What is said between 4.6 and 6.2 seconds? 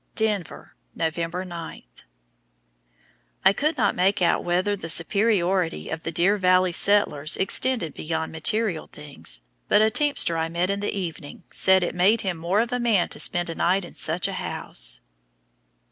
the superiority of the